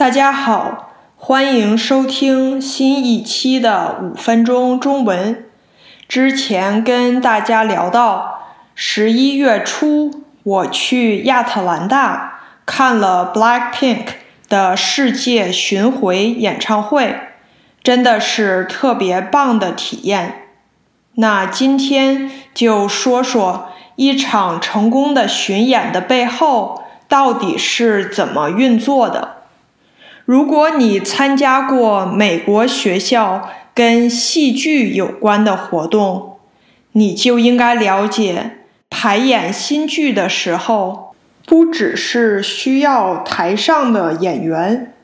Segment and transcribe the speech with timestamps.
[0.00, 5.44] 大家好，欢迎收听新一期的五分钟中文。
[6.08, 14.06] 之前跟大家聊到，十一月初我去亚特兰大看了 Blackpink
[14.48, 17.14] 的世界巡回演唱会，
[17.82, 20.46] 真的是特别棒的体验。
[21.16, 29.39] 那今天就说说一场成功的巡演的背后到底是怎么运作的。
[30.30, 36.36] 如果你参加过美国学校跟戏剧有关的活动，
[36.92, 38.52] 你就应该了解，
[38.88, 41.16] 排演新剧的时候，
[41.46, 44.94] 不只是需要台上的演员，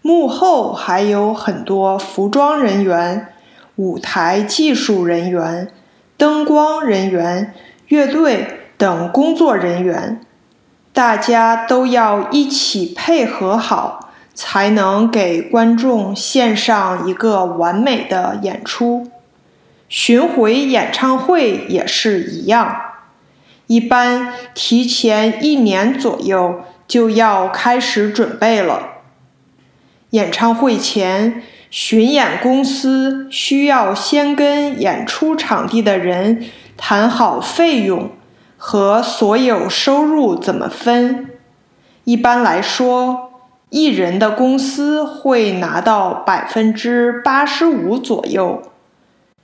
[0.00, 3.26] 幕后还有很多服装人员、
[3.74, 5.72] 舞台技术人员、
[6.16, 7.52] 灯光人员、
[7.88, 10.20] 乐队等工作人员，
[10.92, 14.04] 大家都要一起配合好。
[14.40, 19.10] 才能给观众献上一个完美的演出。
[19.88, 22.76] 巡回演唱会也是一样，
[23.66, 28.90] 一般提前一年左右就要开始准备了。
[30.10, 36.44] 演唱会前，巡演公司需要先跟演出场地的人
[36.76, 38.12] 谈好费用
[38.56, 41.30] 和所有收入怎么分。
[42.04, 43.27] 一般来说。
[43.70, 48.62] 艺人的公司会拿到百分之八十五左右。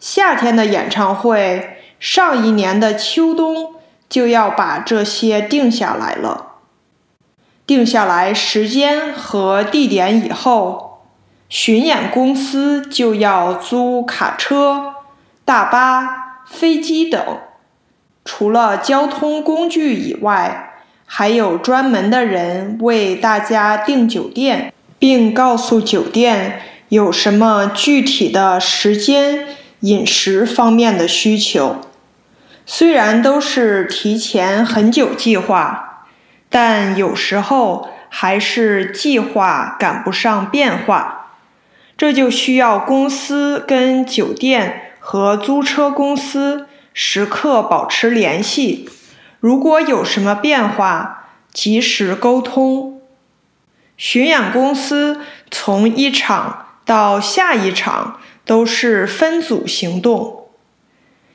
[0.00, 3.74] 夏天的演唱会，上一年的秋冬
[4.08, 6.46] 就要把这些定下来了。
[7.66, 11.02] 定下来时间和地点以后，
[11.48, 14.94] 巡演公司就要租卡车、
[15.44, 17.20] 大巴、飞机等。
[18.24, 20.67] 除了交通工具以外，
[21.10, 29.46] 还有专门的人为大家订酒店，并告诉酒店有什么具体的时间、
[29.80, 31.80] 饮食方面的需求。
[32.66, 36.04] 虽然都是提前很久计划，
[36.50, 41.32] 但有时候还是计划赶不上变化，
[41.96, 48.90] 这就需要公司跟酒店和租车公司时刻保持联系。
[49.40, 53.00] 如果有什么变化，及时沟通。
[53.96, 60.48] 巡演公司从一场到下一场都是分组行动，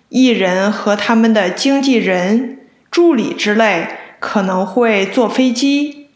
[0.10, 2.60] 艺人和他们的经纪人、
[2.90, 3.88] 助理之类
[4.20, 6.10] 可能会坐飞机，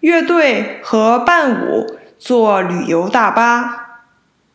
[0.00, 4.02] 乐队和伴舞坐旅游大巴。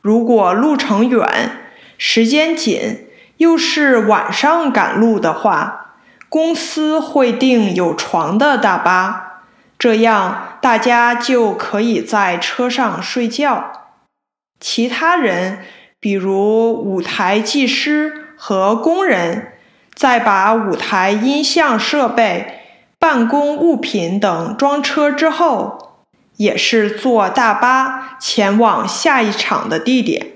[0.02, 1.52] 如果路程远、
[1.98, 3.08] 时间紧，
[3.38, 5.91] 又是晚上赶路的话。
[6.32, 9.42] 公司会订有床的大巴，
[9.78, 13.90] 这样大家就可以在车上睡觉。
[14.58, 15.60] 其他人，
[16.00, 19.52] 比如舞台技师和工人，
[19.94, 22.62] 在把舞台音像设备、
[22.98, 25.98] 办公物品等装车之后，
[26.38, 30.28] 也是坐大巴前往下一场的地点。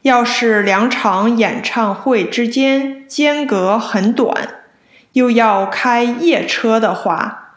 [0.00, 4.48] 要是两场演唱会之间间隔很短，
[5.16, 7.54] 又要开夜车的话，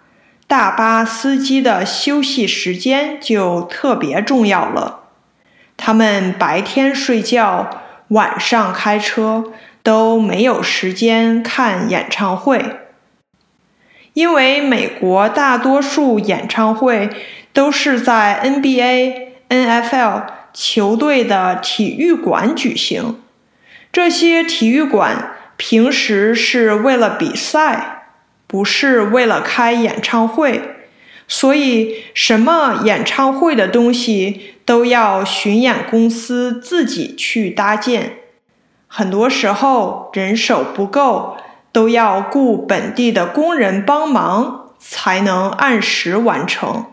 [0.47, 5.01] 大巴司机的休息时间就特别重要了。
[5.75, 7.69] 他们白天睡觉，
[8.09, 9.51] 晚上开车，
[9.83, 12.77] 都没有时间看演唱会。
[14.13, 17.09] 因为美国大多数演唱会
[17.51, 23.19] 都是在 NBA、NFL 球队的体育馆举行，
[23.91, 25.28] 这些体育馆。
[25.59, 28.13] 平时是为了比赛，
[28.47, 30.61] 不是为了开演唱会，
[31.27, 38.13] 所以什么演唱会的东西都要巡演公司自己去搭建。
[38.87, 41.35] 很多时候人手不够，
[41.73, 46.85] 都要雇本地的工人帮忙，才能按时完成。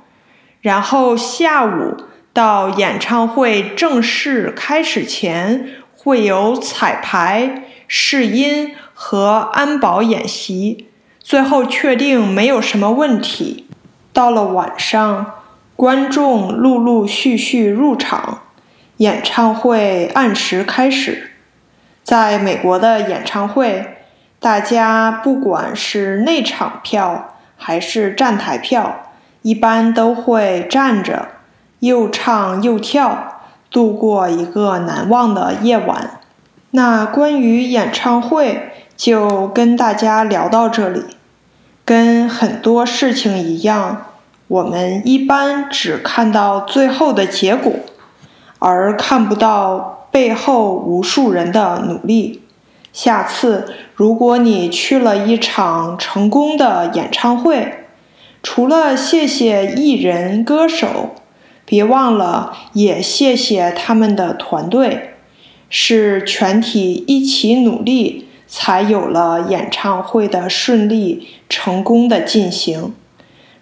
[0.60, 1.96] 然后下午
[2.32, 7.62] 到演唱会正式开始前，会有彩排。
[7.88, 10.88] 试音和安保演习，
[11.20, 13.66] 最后确定没有什么问题。
[14.12, 15.34] 到了晚上，
[15.76, 18.42] 观众陆陆续续入场，
[18.98, 21.32] 演唱会按时开始。
[22.02, 23.96] 在美国的演唱会，
[24.40, 29.10] 大家不管是内场票还是站台票，
[29.42, 31.28] 一般都会站着，
[31.80, 36.20] 又唱又跳，度过一个难忘的夜晚。
[36.76, 38.68] 那关于演唱会
[38.98, 41.02] 就跟大家聊到这里。
[41.86, 44.08] 跟很多事情一样，
[44.46, 47.72] 我们一般只看到最后的结果，
[48.58, 52.42] 而看不到背后无数人的努力。
[52.92, 57.86] 下次如果你去了一场成功的演唱会，
[58.42, 61.14] 除了谢谢艺人歌手，
[61.64, 65.15] 别忘了也谢谢他们的团队，
[65.68, 72.94] 是全体一起努力，才有了演唱会的顺利成功的进行。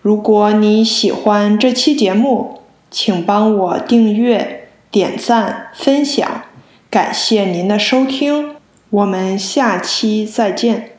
[0.03, 2.61] 如果你喜欢这期节目，
[2.91, 6.43] 请帮我订阅、点赞、分享，
[6.91, 8.57] 感谢您的收听，
[8.91, 10.94] 我们下期再见。